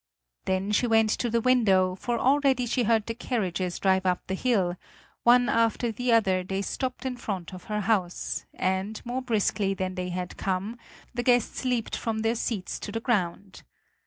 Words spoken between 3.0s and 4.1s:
the carriages drive